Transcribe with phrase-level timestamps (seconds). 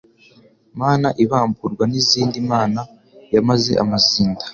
[0.79, 2.81] Mana ibamburwa n'izindi Imana
[3.33, 4.43] yamaze amazinda.